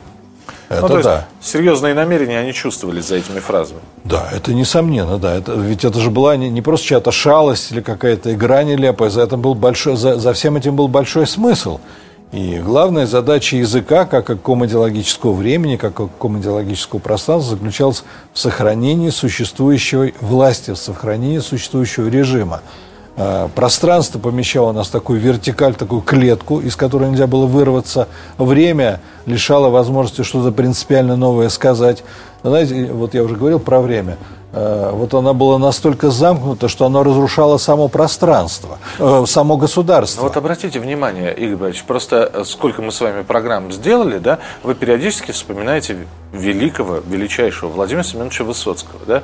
Это 0.67 0.88
ну, 0.88 1.01
да. 1.01 1.27
Серьезные 1.41 1.93
намерения 1.93 2.39
они 2.39 2.51
чувствовались 2.51 3.05
за 3.05 3.17
этими 3.17 3.39
фразами. 3.39 3.81
Да, 4.03 4.27
это 4.31 4.53
несомненно, 4.53 5.19
да. 5.19 5.35
Это, 5.35 5.53
ведь 5.53 5.85
это 5.85 6.00
же 6.00 6.09
была 6.09 6.35
не, 6.38 6.50
не 6.50 6.62
просто 6.63 6.88
чья-то 6.88 7.12
шалость 7.12 7.71
или 7.71 7.81
какая-то 7.81 8.33
игра 8.33 8.63
нелепая, 8.63 9.09
за, 9.09 9.24
этим 9.24 9.41
был 9.41 9.53
большой, 9.53 9.95
за, 9.95 10.17
за 10.17 10.33
всем 10.33 10.55
этим 10.55 10.75
был 10.75 10.88
большой 10.88 11.27
смысл. 11.27 11.79
И 12.36 12.60
главная 12.60 13.06
задача 13.06 13.56
языка, 13.56 14.04
как 14.04 14.30
и 14.30 14.36
комодиологического 14.36 15.32
времени, 15.32 15.77
как 15.77 16.01
и 16.01 16.10
комодиологического 16.20 17.00
пространства, 17.00 17.56
заключалась 17.56 18.04
в 18.34 18.39
сохранении 18.39 19.10
существующей 19.10 20.13
власти, 20.20 20.72
в 20.72 20.75
сохранении 20.75 21.39
существующего 21.39 22.10
режима. 22.10 22.60
А, 23.15 23.48
пространство 23.56 24.20
помещало 24.20 24.74
нас 24.74 24.89
в 24.89 24.92
такую 24.92 25.22
вертикаль, 25.22 25.75
такую 25.75 26.01
клетку, 26.01 26.60
из 26.60 26.75
которой 26.75 27.10
нельзя 27.10 27.25
было 27.25 27.46
вырваться. 27.46 28.10
Время 28.38 29.00
лишало 29.25 29.70
возможности 29.70 30.24
что-то 30.24 30.51
принципиально 30.51 31.15
новое 31.15 31.48
сказать. 31.48 32.04
Знаете, 32.44 32.92
вот 32.92 33.13
я 33.13 33.24
уже 33.24 33.38
говорил 33.38 33.60
про 33.60 33.80
время. 33.80 34.18
Э, 34.55 34.89
вот 34.91 35.13
она 35.13 35.33
была 35.33 35.59
настолько 35.59 36.09
замкнута, 36.09 36.67
что 36.67 36.85
она 36.85 37.03
разрушала 37.03 37.57
само 37.57 37.88
пространство, 37.88 38.79
э, 39.00 39.24
само 39.27 39.57
государство. 39.57 40.21
Ну 40.21 40.27
вот 40.27 40.38
обратите 40.38 40.79
внимание, 40.79 41.33
Игорь 41.33 41.57
Борисович, 41.57 41.85
просто 41.85 42.31
э, 42.33 42.43
сколько 42.45 42.81
мы 42.81 42.91
с 42.91 43.01
вами 43.01 43.24
программ 43.24 43.71
сделали, 43.71 44.17
да, 44.17 44.39
вы 44.63 44.75
периодически 44.75 45.31
вспоминаете 45.31 46.07
великого, 46.31 47.01
величайшего 47.05 47.69
Владимира 47.69 48.03
Семеновича 48.03 48.43
Высоцкого, 48.43 49.00
да, 49.05 49.24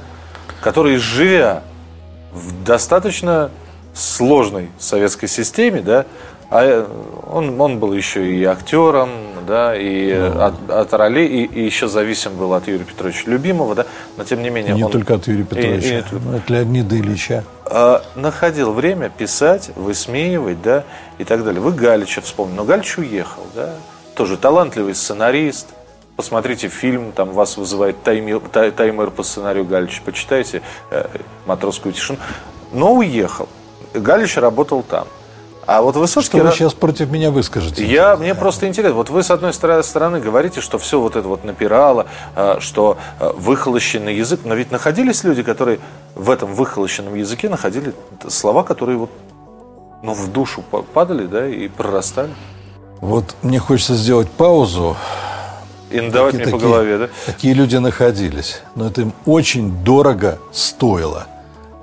который, 0.61 0.97
живя 0.97 1.63
в 2.33 2.63
достаточно 2.63 3.51
сложной 3.93 4.69
советской 4.79 5.27
системе, 5.27 5.81
да, 5.81 6.05
а 6.49 6.85
он, 7.31 7.59
он 7.59 7.79
был 7.79 7.93
еще 7.93 8.29
и 8.29 8.43
актером, 8.43 9.09
да, 9.47 9.73
и 9.73 10.13
ну. 10.13 10.41
от, 10.41 10.69
от 10.69 10.93
ролей, 10.93 11.27
и, 11.27 11.43
и 11.45 11.63
еще 11.63 11.87
зависим 11.87 12.35
был 12.35 12.53
от 12.53 12.67
Юрия 12.67 12.83
Петровича 12.83 13.23
Любимого, 13.31 13.73
да, 13.73 13.85
но 14.17 14.23
тем 14.23 14.41
не 14.41 14.49
менее... 14.49 14.73
Не 14.75 14.83
он, 14.83 14.91
только 14.91 15.15
от 15.15 15.27
Юрия 15.27 15.43
Петровича, 15.43 15.87
и, 15.87 15.99
и, 15.99 16.37
от 16.37 16.49
Леонида 16.49 16.97
Ильича. 16.97 17.43
А, 17.65 18.03
находил 18.15 18.73
время 18.73 19.09
писать, 19.09 19.71
высмеивать, 19.75 20.61
да, 20.61 20.83
и 21.17 21.23
так 21.23 21.43
далее. 21.43 21.61
Вы 21.61 21.71
Галича 21.71 22.21
вспомнили, 22.21 22.57
но 22.57 22.63
Галич 22.65 22.97
уехал, 22.97 23.43
да, 23.55 23.75
тоже 24.15 24.37
талантливый 24.37 24.95
сценарист, 24.95 25.67
посмотрите 26.15 26.67
фильм, 26.67 27.11
там 27.13 27.29
вас 27.29 27.57
вызывает 27.57 28.03
таймер, 28.03 28.41
таймер 28.75 29.11
по 29.11 29.23
сценарию 29.23 29.65
Галича, 29.65 30.01
почитайте 30.03 30.61
э, 30.89 31.05
«Матросскую 31.45 31.93
тишину», 31.93 32.19
но 32.71 32.93
уехал. 32.93 33.47
Галич 33.93 34.37
работал 34.37 34.83
там. 34.83 35.07
А 35.67 35.81
вот 35.81 35.95
Высоцкий... 35.95 36.37
Что 36.37 36.47
вы 36.47 36.51
сейчас 36.53 36.73
против 36.73 37.11
меня 37.11 37.31
выскажете? 37.31 37.85
Я, 37.85 38.15
мне 38.15 38.33
просто 38.33 38.67
интересно. 38.67 38.95
Вот 38.95 39.09
вы, 39.09 39.23
с 39.23 39.31
одной 39.31 39.53
стороны, 39.53 40.19
говорите, 40.19 40.61
что 40.61 40.77
все 40.79 40.99
вот 40.99 41.15
это 41.15 41.27
вот 41.27 41.43
напирало, 41.43 42.07
а, 42.35 42.59
что 42.59 42.97
а, 43.19 43.33
выхолощенный 43.33 44.15
язык. 44.15 44.41
Но 44.43 44.55
ведь 44.55 44.71
находились 44.71 45.23
люди, 45.23 45.43
которые 45.43 45.79
в 46.15 46.29
этом 46.29 46.53
выхолощенном 46.53 47.15
языке 47.15 47.47
находили 47.47 47.93
слова, 48.27 48.63
которые 48.63 48.97
вот 48.97 49.11
ну, 50.01 50.13
в 50.13 50.31
душу 50.31 50.63
падали, 50.93 51.27
да, 51.27 51.47
и 51.47 51.67
прорастали. 51.67 52.31
Вот 52.99 53.35
мне 53.41 53.59
хочется 53.59 53.95
сделать 53.95 54.29
паузу. 54.29 54.95
И 55.91 55.99
надавать 55.99 56.37
такие, 56.37 56.47
мне 56.47 56.51
по 56.51 56.59
голове, 56.59 56.97
да? 56.97 57.09
Такие 57.25 57.53
люди 57.53 57.75
находились. 57.75 58.61
Но 58.75 58.87
это 58.87 59.01
им 59.01 59.13
очень 59.25 59.83
дорого 59.83 60.39
стоило. 60.51 61.27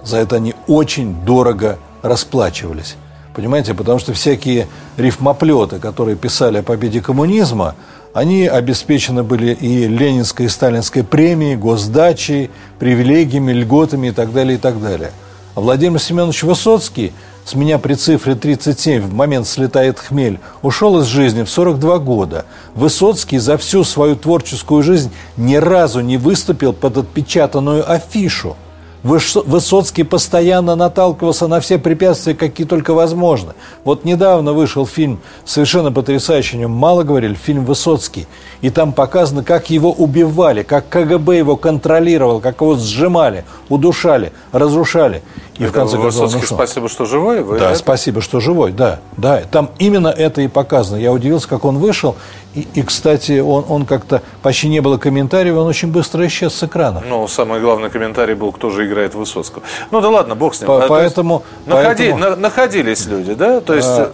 За 0.02 0.16
это 0.16 0.36
они 0.36 0.54
очень 0.66 1.14
дорого 1.24 1.78
расплачивались. 2.02 2.96
Понимаете, 3.38 3.72
потому 3.72 4.00
что 4.00 4.12
всякие 4.14 4.66
рифмоплеты, 4.96 5.78
которые 5.78 6.16
писали 6.16 6.58
о 6.58 6.64
победе 6.64 7.00
коммунизма, 7.00 7.76
они 8.12 8.48
обеспечены 8.48 9.22
были 9.22 9.54
и 9.54 9.86
Ленинской, 9.86 10.46
и 10.46 10.48
Сталинской 10.48 11.04
премией, 11.04 11.54
госдачей, 11.54 12.50
привилегиями, 12.80 13.52
льготами 13.52 14.08
и 14.08 14.10
так 14.10 14.32
далее, 14.32 14.56
и 14.56 14.58
так 14.58 14.82
далее. 14.82 15.12
А 15.54 15.60
Владимир 15.60 16.00
Семенович 16.00 16.42
Высоцкий, 16.42 17.12
с 17.44 17.54
меня 17.54 17.78
при 17.78 17.94
цифре 17.94 18.34
37 18.34 19.02
в 19.02 19.14
момент 19.14 19.46
слетает 19.46 20.00
хмель, 20.00 20.40
ушел 20.62 20.98
из 20.98 21.04
жизни 21.04 21.44
в 21.44 21.48
42 21.48 21.98
года. 21.98 22.44
Высоцкий 22.74 23.38
за 23.38 23.56
всю 23.56 23.84
свою 23.84 24.16
творческую 24.16 24.82
жизнь 24.82 25.12
ни 25.36 25.54
разу 25.54 26.00
не 26.00 26.16
выступил 26.16 26.72
под 26.72 26.96
отпечатанную 26.96 27.88
афишу– 27.88 28.56
Высоцкий 29.04 30.02
постоянно 30.02 30.74
наталкивался 30.74 31.46
на 31.46 31.60
все 31.60 31.78
препятствия, 31.78 32.34
какие 32.34 32.66
только 32.66 32.94
возможно. 32.94 33.54
Вот 33.84 34.04
недавно 34.04 34.52
вышел 34.52 34.86
фильм, 34.86 35.20
совершенно 35.44 35.92
потрясающий, 35.92 36.56
о 36.56 36.60
нем 36.60 36.72
мало 36.72 37.04
говорили, 37.04 37.34
фильм 37.34 37.64
«Высоцкий». 37.64 38.26
И 38.60 38.70
там 38.70 38.92
показано, 38.92 39.44
как 39.44 39.70
его 39.70 39.92
убивали, 39.92 40.64
как 40.64 40.88
КГБ 40.88 41.36
его 41.36 41.56
контролировал, 41.56 42.40
как 42.40 42.60
его 42.60 42.76
сжимали, 42.76 43.44
удушали, 43.68 44.32
разрушали. 44.50 45.22
И 45.58 45.64
это 45.64 45.72
в 45.72 45.74
конце 45.74 45.98
концов, 45.98 46.32
ну, 46.32 46.40
спасибо, 46.40 46.88
что 46.88 47.04
живой. 47.04 47.42
Вы 47.42 47.58
да, 47.58 47.70
это? 47.70 47.78
спасибо, 47.78 48.20
что 48.20 48.38
живой, 48.38 48.72
да, 48.72 49.00
да. 49.16 49.42
Там 49.50 49.70
именно 49.78 50.08
это 50.08 50.40
и 50.40 50.48
показано. 50.48 50.98
Я 50.98 51.12
удивился, 51.12 51.48
как 51.48 51.64
он 51.64 51.78
вышел. 51.78 52.16
И, 52.54 52.66
и 52.74 52.82
кстати, 52.82 53.40
он, 53.40 53.64
он 53.68 53.84
как-то 53.84 54.22
почти 54.42 54.68
не 54.68 54.80
было 54.80 54.98
комментариев, 54.98 55.56
он 55.56 55.66
очень 55.66 55.90
быстро 55.90 56.24
исчез 56.28 56.54
с 56.54 56.62
экрана. 56.62 57.02
Ну, 57.06 57.26
самый 57.26 57.60
главный 57.60 57.90
комментарий 57.90 58.34
был, 58.34 58.52
кто 58.52 58.70
же 58.70 58.86
играет 58.86 59.14
Высоцкого. 59.14 59.64
Ну 59.90 60.00
да 60.00 60.08
ладно, 60.08 60.36
бог 60.36 60.54
с 60.54 60.60
ним. 60.60 60.68
По, 60.68 60.84
а, 60.84 60.88
поэтому, 60.88 61.42
находи, 61.66 62.10
поэтому... 62.10 62.18
На, 62.18 62.36
находились 62.36 63.06
люди, 63.06 63.34
да? 63.34 63.60
То 63.60 63.74
есть. 63.74 63.88
А... 63.88 64.12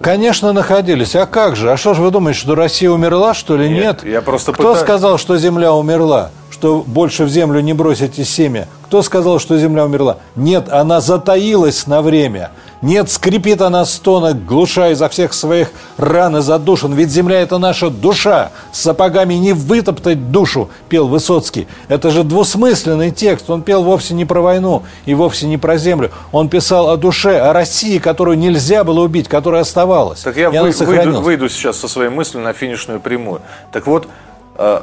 Конечно, 0.00 0.52
находились. 0.52 1.14
А 1.14 1.24
как 1.24 1.56
же? 1.56 1.70
А 1.70 1.76
что 1.76 1.94
же 1.94 2.02
вы 2.02 2.10
думаете, 2.10 2.40
что 2.40 2.54
Россия 2.54 2.90
умерла, 2.90 3.32
что 3.32 3.56
ли? 3.56 3.68
Нет. 3.68 4.02
Нет. 4.02 4.12
Я 4.12 4.22
просто 4.22 4.52
Кто 4.52 4.62
пытаюсь... 4.64 4.80
сказал, 4.80 5.18
что 5.18 5.38
Земля 5.38 5.72
умерла? 5.72 6.30
Что 6.64 6.82
больше 6.86 7.24
в 7.24 7.28
землю 7.28 7.60
не 7.60 7.74
бросите 7.74 8.24
семя? 8.24 8.68
Кто 8.86 9.02
сказал, 9.02 9.38
что 9.38 9.58
Земля 9.58 9.84
умерла? 9.84 10.16
Нет, 10.34 10.70
она 10.70 11.02
затаилась 11.02 11.86
на 11.86 12.00
время. 12.00 12.52
Нет, 12.80 13.10
скрипит 13.10 13.60
она 13.60 13.84
стонок, 13.84 14.46
глуша 14.46 14.88
изо 14.92 15.10
всех 15.10 15.34
своих 15.34 15.68
ран 15.98 16.38
и 16.38 16.40
задушен. 16.40 16.94
Ведь 16.94 17.10
земля– 17.10 17.38
это 17.42 17.58
наша 17.58 17.90
душа. 17.90 18.50
С 18.72 18.80
сапогами 18.80 19.34
не 19.34 19.52
вытоптать 19.52 20.30
душу, 20.30 20.70
пел 20.88 21.06
Высоцкий. 21.06 21.68
Это 21.88 22.10
же 22.10 22.24
двусмысленный 22.24 23.10
текст. 23.10 23.50
Он 23.50 23.60
пел 23.60 23.82
вовсе 23.82 24.14
не 24.14 24.24
про 24.24 24.40
войну 24.40 24.84
и 25.04 25.12
вовсе 25.12 25.46
не 25.46 25.58
про 25.58 25.76
землю. 25.76 26.12
Он 26.32 26.48
писал 26.48 26.88
о 26.88 26.96
душе, 26.96 27.40
о 27.40 27.52
России, 27.52 27.98
которую 27.98 28.38
нельзя 28.38 28.84
было 28.84 29.02
убить, 29.02 29.28
которая 29.28 29.60
оставалась. 29.60 30.20
Так 30.20 30.38
я 30.38 30.48
вы, 30.50 30.70
выйду, 30.70 31.20
выйду 31.20 31.50
сейчас 31.50 31.76
со 31.76 31.88
своей 31.88 32.08
мыслью 32.08 32.42
на 32.42 32.54
финишную 32.54 33.00
прямую. 33.00 33.42
Так 33.70 33.86
вот, 33.86 34.08
э, 34.56 34.80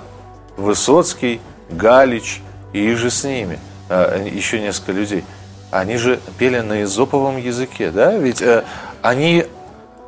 Высоцкий, 0.57 1.41
Галич 1.71 2.41
и 2.73 2.93
же 2.93 3.09
с 3.09 3.23
ними, 3.23 3.59
э, 3.89 4.27
еще 4.31 4.59
несколько 4.59 4.91
людей– 4.91 5.23
они 5.71 5.95
же 5.97 6.19
пели 6.37 6.59
на 6.59 6.83
изоповом 6.83 7.37
языке, 7.37 7.91
да? 7.91 8.11
Ведь 8.15 8.41
э, 8.41 8.63
они... 9.01 9.45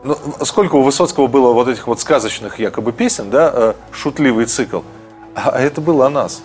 Ну, 0.03 0.17
сколько 0.43 0.75
у 0.75 0.82
Высоцкого 0.82 1.27
было 1.27 1.53
вот 1.53 1.70
этих 1.70 1.88
вот 1.88 2.01
сказочных 2.01 2.60
якобы 2.60 2.91
песен, 2.91 3.29
да, 3.29 3.50
э, 3.53 3.74
шутливый 3.93 4.46
цикл. 4.46 4.82
А 5.34 5.58
это 5.58 5.79
было 5.79 6.08
о 6.08 6.10
нас. 6.10 6.41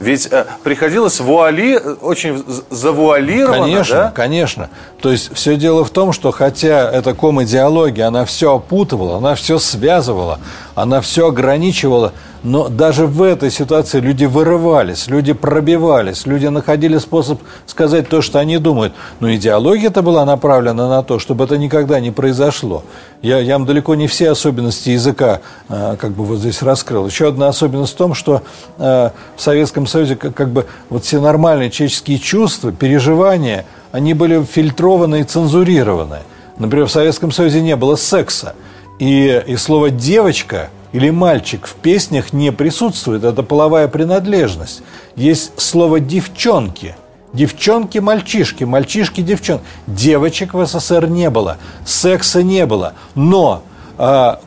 Ведь 0.00 0.26
э, 0.32 0.46
приходилось 0.64 1.20
вуали, 1.20 1.80
очень 2.00 2.42
завуалированно, 2.70 3.62
Конечно, 3.62 3.96
да? 3.96 4.12
конечно. 4.12 4.70
То 5.00 5.12
есть 5.12 5.32
все 5.34 5.56
дело 5.56 5.84
в 5.84 5.90
том, 5.90 6.12
что 6.12 6.32
хотя 6.32 6.90
эта 6.90 7.14
ком-идеология, 7.14 8.08
она 8.08 8.24
все 8.24 8.56
опутывала, 8.56 9.18
она 9.18 9.36
все 9.36 9.58
связывала, 9.60 10.40
она 10.82 11.00
все 11.00 11.28
ограничивала, 11.28 12.12
но 12.42 12.68
даже 12.68 13.06
в 13.06 13.22
этой 13.22 13.50
ситуации 13.50 14.00
люди 14.00 14.24
вырывались, 14.24 15.08
люди 15.08 15.32
пробивались, 15.32 16.26
люди 16.26 16.46
находили 16.46 16.98
способ 16.98 17.40
сказать 17.66 18.08
то, 18.08 18.22
что 18.22 18.38
они 18.38 18.58
думают. 18.58 18.94
Но 19.20 19.32
идеология-то 19.34 20.02
была 20.02 20.24
направлена 20.24 20.88
на 20.88 21.02
то, 21.02 21.18
чтобы 21.18 21.44
это 21.44 21.58
никогда 21.58 22.00
не 22.00 22.10
произошло. 22.10 22.82
Я, 23.20 23.38
я 23.38 23.58
вам 23.58 23.66
далеко 23.66 23.94
не 23.94 24.06
все 24.06 24.30
особенности 24.30 24.90
языка 24.90 25.40
э, 25.68 25.96
как 26.00 26.12
бы 26.12 26.24
вот 26.24 26.38
здесь 26.38 26.62
раскрыл. 26.62 27.06
Еще 27.06 27.28
одна 27.28 27.48
особенность 27.48 27.92
в 27.92 27.96
том, 27.96 28.14
что 28.14 28.42
э, 28.78 29.10
в 29.36 29.40
Советском 29.40 29.86
Союзе 29.86 30.16
как, 30.16 30.34
как 30.34 30.48
бы 30.48 30.66
вот 30.88 31.04
все 31.04 31.20
нормальные 31.20 31.70
человеческие 31.70 32.18
чувства, 32.18 32.72
переживания, 32.72 33.66
они 33.92 34.14
были 34.14 34.42
фильтрованы 34.42 35.20
и 35.20 35.24
цензурированы. 35.24 36.20
Например, 36.58 36.86
в 36.86 36.90
Советском 36.90 37.32
Союзе 37.32 37.60
не 37.60 37.76
было 37.76 37.96
секса. 37.96 38.54
И, 39.00 39.42
и 39.46 39.56
слово 39.56 39.90
«девочка» 39.90 40.68
или 40.92 41.10
мальчик 41.10 41.66
в 41.66 41.74
песнях 41.74 42.32
не 42.32 42.52
присутствует, 42.52 43.24
это 43.24 43.42
половая 43.42 43.88
принадлежность. 43.88 44.82
Есть 45.16 45.58
слово 45.58 45.98
«девчонки», 45.98 46.94
Девчонки, 47.32 47.98
мальчишки, 47.98 48.64
мальчишки, 48.64 49.20
девчонки. 49.20 49.64
Девочек 49.86 50.52
в 50.52 50.66
СССР 50.66 51.06
не 51.06 51.30
было, 51.30 51.58
секса 51.86 52.42
не 52.42 52.66
было. 52.66 52.94
Но 53.14 53.62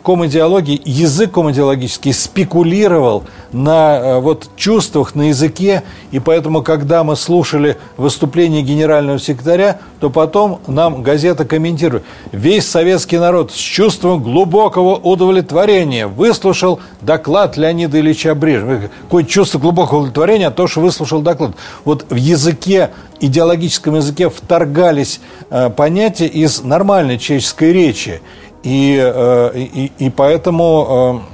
комедиологии, 0.01 0.81
язык 0.83 1.31
комедиологический 1.31 2.11
спекулировал 2.11 3.23
на 3.51 3.97
а, 3.97 4.19
вот 4.19 4.49
чувствах, 4.55 5.13
на 5.13 5.29
языке, 5.29 5.83
и 6.09 6.17
поэтому, 6.17 6.63
когда 6.63 7.03
мы 7.03 7.15
слушали 7.15 7.77
выступление 7.95 8.63
генерального 8.63 9.19
секретаря, 9.19 9.77
то 9.99 10.09
потом 10.09 10.59
нам 10.65 11.03
газета 11.03 11.45
комментирует. 11.45 12.03
Весь 12.31 12.67
советский 12.67 13.19
народ 13.19 13.51
с 13.51 13.55
чувством 13.55 14.23
глубокого 14.23 14.95
удовлетворения 14.95 16.07
выслушал 16.07 16.79
доклад 17.01 17.55
Леонида 17.55 17.99
Ильича 17.99 18.33
Брежнева. 18.33 18.89
Какое 19.03 19.23
чувство 19.23 19.59
глубокого 19.59 19.99
удовлетворения 19.99 20.47
от 20.47 20.55
того, 20.55 20.67
что 20.67 20.81
выслушал 20.81 21.21
доклад. 21.21 21.51
Вот 21.85 22.07
в 22.09 22.15
языке, 22.15 22.89
идеологическом 23.19 23.97
языке 23.97 24.31
вторгались 24.31 25.21
э, 25.51 25.69
понятия 25.69 26.25
из 26.25 26.63
нормальной 26.63 27.19
человеческой 27.19 27.71
речи. 27.71 28.19
И, 28.63 28.97
э, 28.97 29.51
и, 29.55 29.91
и 29.97 30.09
поэтому, 30.09 31.25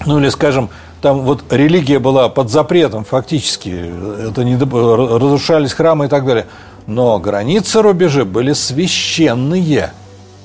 э, 0.00 0.06
ну 0.06 0.20
или 0.20 0.28
скажем, 0.28 0.70
там 1.02 1.20
вот 1.20 1.44
религия 1.52 1.98
была 1.98 2.28
под 2.28 2.50
запретом 2.50 3.04
фактически, 3.04 3.68
это 4.28 4.44
не, 4.44 4.56
разрушались 4.56 5.72
храмы 5.72 6.06
и 6.06 6.08
так 6.08 6.24
далее. 6.24 6.46
Но 6.86 7.18
границы 7.18 7.82
рубежи 7.82 8.24
были 8.24 8.52
священные, 8.52 9.92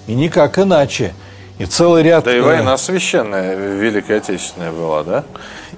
и 0.07 0.13
никак 0.13 0.59
иначе. 0.59 1.13
И 1.59 1.65
целый 1.65 2.03
ряд... 2.03 2.25
Да 2.25 2.35
и 2.35 2.41
война 2.41 2.77
священная, 2.77 3.55
Великая 3.55 4.17
Отечественная 4.17 4.71
была, 4.71 5.03
да? 5.03 5.23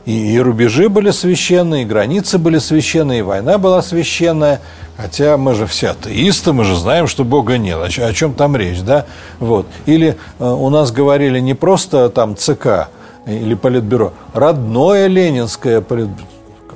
И, 0.05 0.36
и 0.36 0.39
рубежи 0.39 0.89
были 0.89 1.12
священные, 1.12 1.84
и 1.84 1.86
границы 1.86 2.38
были 2.38 2.60
священные, 2.60 3.19
и 3.19 3.22
война 3.22 3.57
была 3.57 3.81
священная. 3.81 4.62
Хотя 4.98 5.36
мы 5.36 5.56
же 5.56 5.68
все 5.68 5.90
атеисты, 5.90 6.54
мы 6.54 6.64
же 6.64 6.75
знаем, 6.75 7.08
что 7.08 7.25
Бога 7.25 7.58
нет. 7.58 7.78
О, 7.78 8.14
чем 8.14 8.34
там 8.34 8.56
речь, 8.56 8.82
да? 8.82 9.06
Вот. 9.40 9.68
Или 9.86 10.18
э, 10.40 10.46
у 10.46 10.70
нас 10.70 10.92
говорили 10.92 11.40
не 11.40 11.54
просто 11.54 12.10
там 12.10 12.38
ЦК 12.38 12.90
или 13.25 13.56
Политбюро, 13.56 14.14
родное 14.34 15.08
ленинское 15.08 15.82
Политбюро. 15.82 16.28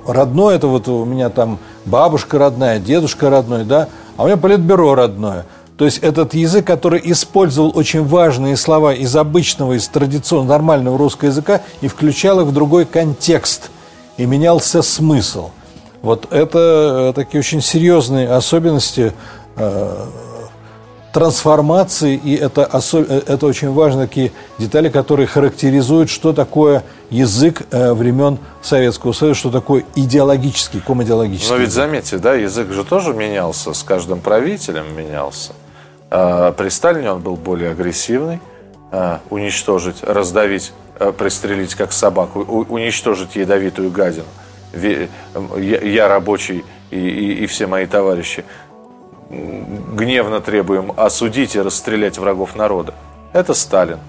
Родное 0.06 0.56
это 0.56 0.68
вот 0.68 0.88
у 0.90 1.06
меня 1.06 1.30
там 1.30 1.60
бабушка 1.86 2.40
родная, 2.40 2.80
дедушка 2.80 3.30
родной, 3.30 3.64
да? 3.64 3.88
А 4.18 4.24
у 4.24 4.26
меня 4.26 4.36
Политбюро 4.36 4.96
родное. 4.96 5.46
То 5.78 5.86
есть 5.86 6.00
этот 6.00 6.34
язык, 6.34 6.68
который 6.68 7.00
использовал 7.02 7.72
очень 7.74 8.04
важные 8.06 8.58
слова 8.58 8.94
из 8.94 9.16
обычного, 9.16 9.74
из 9.74 9.88
традиционного, 9.88 10.50
нормального 10.50 10.98
русского 10.98 11.30
языка 11.30 11.62
и 11.80 11.88
включал 11.88 12.42
их 12.42 12.48
в 12.48 12.52
другой 12.52 12.84
контекст, 12.84 13.72
и 14.18 14.26
менялся 14.26 14.82
смысл– 14.82 15.52
вот 16.02 16.32
это 16.32 17.10
э, 17.10 17.14
такие 17.14 17.40
очень 17.40 17.62
серьезные 17.62 18.30
особенности 18.30 19.14
э, 19.58 20.06
трансформации, 21.12 22.16
и 22.16 22.36
это, 22.36 22.64
осо- 22.72 23.06
э, 23.08 23.22
это 23.28 23.46
очень 23.46 23.72
важные 23.72 24.08
такие 24.08 24.32
детали, 24.58 24.90
которые 24.90 25.28
характеризуют, 25.28 26.10
что 26.10 26.32
такое 26.32 26.84
язык 27.10 27.64
э, 27.72 27.94
времен 27.94 28.38
Советского 28.62 29.12
Союза, 29.12 29.40
что 29.40 29.52
такое 29.52 29.84
идеологический, 29.96 30.80
комидеологический. 30.80 31.52
Но 31.52 31.58
ведь 31.58 31.72
заметьте, 31.72 32.18
да, 32.18 32.34
язык 32.34 32.72
же 32.72 32.86
тоже 32.86 33.14
менялся, 33.14 33.74
с 33.74 33.84
каждым 33.84 34.22
правителем 34.22 34.96
менялся. 34.96 35.52
А, 36.12 36.54
при 36.54 36.70
Сталине 36.70 37.12
он 37.12 37.22
был 37.22 37.36
более 37.36 37.72
агрессивный, 37.72 38.40
уничтожить, 39.30 39.98
раздавить, 40.02 40.72
а, 40.98 41.12
пристрелить 41.12 41.76
как 41.76 41.92
собаку, 41.92 42.40
уничтожить 42.40 43.36
ядовитую 43.36 43.92
гадину– 43.92 44.26
я 44.74 46.08
рабочий 46.08 46.64
и, 46.92 47.00
и, 47.00 47.44
и 47.44 47.46
все 47.48 47.68
мои 47.68 47.86
товарищи 47.86 48.46
гневно 49.30 50.42
требуем 50.42 50.92
осудить 50.98 51.56
и 51.56 51.62
расстрелять 51.62 52.18
врагов 52.18 52.56
народа. 52.56 52.94
Это 53.34 53.54
Сталин. 53.54 54.00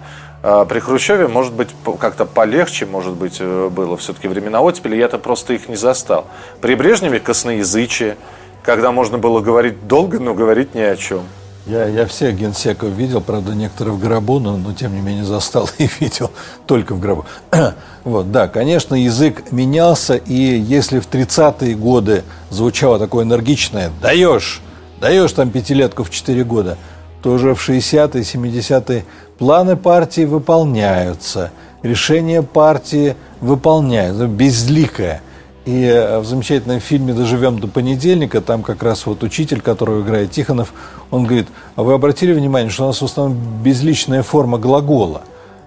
А 0.42 0.64
при 0.64 0.78
Хрущеве, 0.80 1.28
может 1.28 1.52
быть, 1.52 1.68
как-то 1.98 2.24
полегче, 2.24 2.86
может 2.86 3.12
быть, 3.12 3.36
э, 3.40 3.68
было 3.68 3.98
все-таки 3.98 4.26
времена 4.26 4.62
оттепели, 4.62 4.96
я-то 4.96 5.18
просто 5.18 5.52
их 5.52 5.68
не 5.68 5.76
застал. 5.76 6.26
При 6.62 6.74
Брежневе 6.74 7.20
косноязычие, 7.20 8.16
когда 8.62 8.90
можно 8.90 9.18
было 9.18 9.40
говорить 9.40 9.86
долго, 9.86 10.18
но 10.18 10.32
говорить 10.32 10.74
ни 10.74 10.80
о 10.80 10.96
чем. 10.96 11.24
Я, 11.66 11.86
я 11.86 12.06
всех 12.06 12.36
генсеков 12.36 12.90
видел, 12.90 13.20
правда, 13.20 13.54
некоторые 13.54 13.94
в 13.94 14.00
гробу, 14.00 14.40
но, 14.40 14.56
но 14.56 14.72
тем 14.72 14.94
не 14.94 15.00
менее 15.00 15.24
застал 15.24 15.68
и 15.78 15.88
видел 16.00 16.30
только 16.66 16.94
в 16.94 17.00
гробу. 17.00 17.26
вот, 18.04 18.32
да, 18.32 18.48
конечно, 18.48 18.94
язык 18.94 19.52
менялся, 19.52 20.16
и 20.16 20.34
если 20.34 21.00
в 21.00 21.08
30-е 21.08 21.74
годы 21.74 22.24
звучало 22.48 22.98
такое 22.98 23.24
энергичное 23.24 23.90
«даешь», 24.00 24.62
даешь 25.00 25.32
там 25.32 25.50
пятилетку 25.50 26.04
в 26.04 26.10
4 26.10 26.44
года, 26.44 26.78
то 27.22 27.32
уже 27.32 27.54
в 27.54 27.68
60-е, 27.68 28.22
70-е 28.22 29.04
планы 29.38 29.76
партии 29.76 30.24
выполняются, 30.24 31.50
решения 31.82 32.42
партии 32.42 33.16
выполняются, 33.40 34.26
безликое– 34.26 35.20
и 35.64 35.84
э, 35.84 36.18
в 36.18 36.24
замечательном 36.24 36.80
фильме 36.80 37.12
«Доживем 37.12 37.58
до 37.58 37.68
понедельника» 37.68 38.40
там 38.40 38.62
как 38.62 38.82
раз 38.82 39.04
вот 39.06 39.22
учитель, 39.22 39.60
которого 39.60 40.00
играет 40.00 40.30
Тихонов, 40.30 40.72
он 41.10 41.24
говорит, 41.24 41.48
а 41.76 41.82
вы 41.82 41.92
обратили 41.92 42.32
внимание, 42.32 42.70
что 42.70 42.84
у 42.84 42.86
нас 42.86 43.00
в 43.00 43.04
основном 43.04 43.38
безличная 43.62 44.22
форма 44.22 44.58
глагола? 44.58 45.22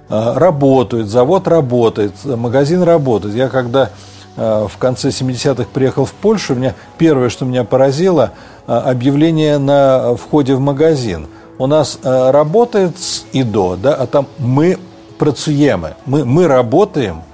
А, 0.09 0.37
работают, 0.37 1.09
завод 1.09 1.47
работает, 1.47 2.13
магазин 2.25 2.81
работает. 2.81 3.35
Я 3.35 3.49
когда 3.49 3.91
э, 4.35 4.67
в 4.67 4.77
конце 4.77 5.09
70-х 5.09 5.65
приехал 5.71 6.05
в 6.05 6.13
Польшу, 6.13 6.55
меня 6.55 6.73
первое, 6.97 7.29
что 7.29 7.45
меня 7.45 7.63
поразило, 7.63 8.31
э, 8.65 8.73
объявление 8.73 9.59
на 9.59 10.15
входе 10.15 10.55
в 10.55 10.59
магазин. 10.59 11.27
У 11.59 11.67
нас 11.67 11.99
работает 12.03 12.97
с 12.97 13.25
и 13.31 13.43
до, 13.43 13.75
да, 13.75 13.93
а 13.93 14.07
там 14.07 14.25
мы 14.39 14.79
працуем, 15.19 15.85
мы, 16.07 16.25
мы 16.25 16.47
работаем– 16.47 17.21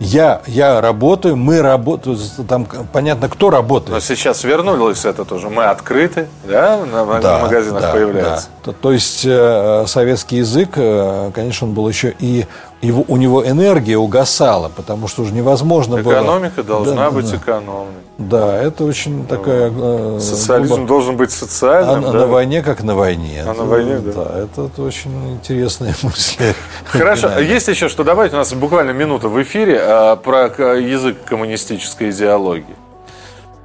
я, 0.00 0.42
я 0.46 0.80
работаю, 0.80 1.36
мы 1.36 1.62
работаем, 1.62 2.18
там 2.48 2.66
понятно, 2.92 3.28
кто 3.28 3.50
работает. 3.50 3.92
Но 3.92 4.00
сейчас 4.00 4.42
вернулось 4.44 5.04
это 5.04 5.24
тоже. 5.24 5.48
Мы 5.48 5.64
открыты, 5.64 6.28
да, 6.44 6.84
на 6.84 7.20
да, 7.20 7.38
магазинах 7.38 7.82
да, 7.82 7.92
появляется. 7.92 8.48
Да. 8.64 8.72
То, 8.72 8.72
то 8.72 8.92
есть 8.92 9.22
э, 9.24 9.84
советский 9.86 10.38
язык, 10.38 10.70
э, 10.76 11.30
конечно, 11.34 11.68
он 11.68 11.74
был 11.74 11.88
еще 11.88 12.14
и 12.18 12.46
его, 12.82 13.04
у 13.08 13.16
него 13.16 13.46
энергия 13.46 13.96
угасала, 13.96 14.70
потому 14.74 15.08
что 15.08 15.22
уже 15.22 15.32
невозможно 15.32 16.00
Экономика 16.00 16.10
было... 16.10 16.22
Экономика 16.22 16.62
должна 16.62 16.96
да, 16.96 17.10
быть 17.10 17.30
да. 17.30 17.36
экономной. 17.36 17.94
Да, 18.18 18.62
это 18.62 18.84
очень 18.84 19.26
такая... 19.26 19.72
Э, 19.74 20.18
Социализм 20.20 20.74
глубок... 20.74 20.88
должен 20.88 21.16
быть 21.16 21.30
социальным, 21.30 22.04
а, 22.04 22.12
да? 22.12 22.18
На 22.20 22.26
войне 22.26 22.62
как 22.62 22.82
на 22.82 22.94
войне. 22.94 23.42
А 23.46 23.54
на 23.54 23.64
войне, 23.64 23.98
да. 23.98 24.12
Да, 24.12 24.38
это, 24.38 24.66
это 24.66 24.82
очень 24.82 25.32
интересные 25.32 25.94
мысли. 26.02 26.54
Хорошо, 26.84 27.38
есть 27.38 27.68
еще 27.68 27.88
что 27.88 28.04
добавить? 28.04 28.32
У 28.32 28.36
нас 28.36 28.52
буквально 28.52 28.90
минута 28.90 29.28
в 29.28 29.42
эфире 29.42 29.80
а, 29.80 30.16
про 30.16 30.46
язык 30.76 31.24
коммунистической 31.24 32.10
идеологии. 32.10 32.76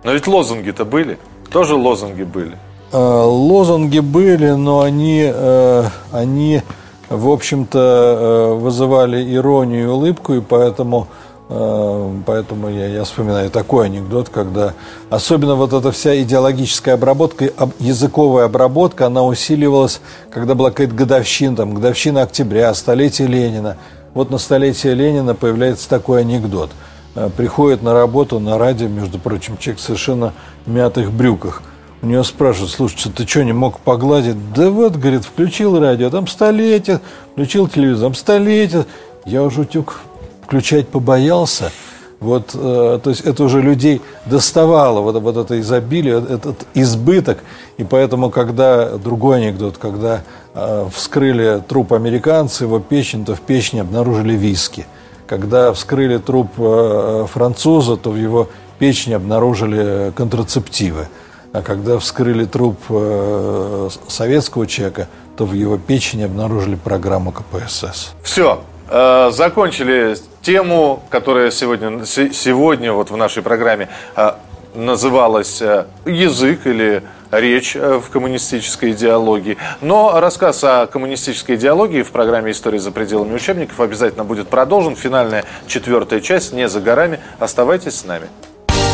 Но 0.03 0.13
ведь 0.13 0.27
лозунги-то 0.27 0.85
были, 0.85 1.19
тоже 1.51 1.75
лозунги 1.75 2.23
были. 2.23 2.57
А, 2.91 3.25
лозунги 3.25 3.99
были, 3.99 4.51
но 4.51 4.81
они, 4.81 5.29
э, 5.31 5.83
они 6.11 6.63
в 7.09 7.29
общем-то, 7.29 7.79
э, 7.79 8.53
вызывали 8.53 9.35
иронию 9.35 9.83
и 9.83 9.87
улыбку, 9.87 10.33
и 10.35 10.41
поэтому, 10.41 11.07
э, 11.49 12.11
поэтому 12.25 12.69
я, 12.69 12.87
я 12.87 13.03
вспоминаю 13.03 13.49
такой 13.49 13.87
анекдот, 13.87 14.29
когда 14.29 14.73
особенно 15.09 15.55
вот 15.55 15.73
эта 15.73 15.91
вся 15.91 16.21
идеологическая 16.21 16.93
обработка, 16.93 17.51
языковая 17.79 18.45
обработка, 18.45 19.07
она 19.07 19.23
усиливалась, 19.23 20.01
когда 20.29 20.53
была 20.53 20.69
какая-то 20.69 20.93
годовщина, 20.93 21.55
там, 21.55 21.73
годовщина 21.73 22.21
октября, 22.21 22.73
столетие 22.75 23.27
Ленина. 23.27 23.77
Вот 24.13 24.29
на 24.29 24.37
столетие 24.37 24.93
Ленина 24.93 25.33
появляется 25.33 25.89
такой 25.89 26.21
анекдот. 26.21 26.69
Э, 27.15 27.29
приходит 27.35 27.81
на 27.81 27.93
работу 27.93 28.39
на 28.39 28.59
радио, 28.59 28.87
между 28.87 29.17
прочим, 29.17 29.57
человек 29.57 29.81
совершенно 29.81 30.33
в 30.65 30.69
мятых 30.69 31.11
брюках– 31.11 31.63
у 32.01 32.05
него 32.05 32.23
спрашивают, 32.23 32.71
слушай, 32.71 33.11
ты 33.11 33.27
что, 33.27 33.43
не 33.43 33.53
мог 33.53 33.79
погладить? 33.79 34.53
Да 34.53 34.69
вот, 34.69 34.95
говорит, 34.95 35.25
включил 35.25 35.79
радио, 35.79 36.09
там 36.09 36.27
столетие, 36.27 37.01
включил 37.33 37.67
телевизор, 37.67 38.07
там 38.07 38.15
столетие. 38.15 38.85
Я 39.25 39.43
уже 39.43 39.61
утюг 39.61 39.99
включать 40.45 40.87
побоялся. 40.87 41.71
Вот, 42.19 42.51
э, 42.53 42.99
то 43.01 43.09
есть 43.09 43.21
это 43.21 43.43
уже 43.43 43.61
людей 43.61 44.01
доставало, 44.25 44.99
вот, 44.99 45.21
вот 45.21 45.37
это 45.37 45.59
изобилие, 45.59 46.17
этот 46.17 46.67
избыток. 46.73 47.39
И 47.77 47.85
поэтому, 47.85 48.29
когда, 48.29 48.97
другой 48.97 49.37
анекдот, 49.37 49.77
когда 49.77 50.23
э, 50.53 50.87
вскрыли 50.93 51.63
труп 51.65 51.93
американца, 51.93 52.65
его 52.65 52.79
печень, 52.79 53.23
то 53.23 53.35
в 53.35 53.41
печени 53.41 53.79
обнаружили 53.79 54.33
виски. 54.33 54.85
Когда 55.27 55.71
вскрыли 55.71 56.17
труп 56.17 56.49
э, 56.57 57.25
француза, 57.31 57.95
то 57.95 58.11
в 58.11 58.17
его 58.17 58.49
печени 58.79 59.13
обнаружили 59.13 60.11
контрацептивы. 60.15 61.07
А 61.51 61.63
когда 61.63 61.97
вскрыли 61.97 62.45
труп 62.45 62.77
э, 62.89 63.89
советского 64.07 64.67
человека, 64.67 65.07
то 65.35 65.45
в 65.45 65.53
его 65.53 65.77
печени 65.77 66.23
обнаружили 66.23 66.75
программу 66.75 67.31
КПСС. 67.31 68.13
Все, 68.21 68.61
э, 68.87 69.31
закончили 69.31 70.15
тему, 70.43 71.01
которая 71.09 71.49
сегодня, 71.49 72.05
сегодня 72.05 72.93
вот 72.93 73.09
в 73.09 73.17
нашей 73.17 73.41
программе 73.41 73.89
э, 74.15 74.33
называлась 74.75 75.61
«Язык» 76.05 76.67
или 76.67 77.01
речь 77.31 77.73
в 77.75 78.03
коммунистической 78.11 78.91
идеологии. 78.91 79.57
Но 79.81 80.19
рассказ 80.19 80.63
о 80.63 80.85
коммунистической 80.85 81.55
идеологии 81.55 82.03
в 82.03 82.11
программе 82.11 82.51
«История 82.51 82.79
за 82.79 82.91
пределами 82.91 83.33
учебников» 83.33 83.79
обязательно 83.79 84.23
будет 84.23 84.49
продолжен. 84.49 84.95
Финальная 84.95 85.45
четвертая 85.65 86.21
часть 86.21 86.53
не 86.53 86.69
за 86.69 86.79
горами. 86.79 87.19
Оставайтесь 87.39 87.95
с 87.95 88.05
нами. 88.05 88.27